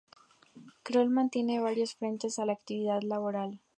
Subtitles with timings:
[0.81, 3.59] Kroll mantiene varios frentes de actividad laboral.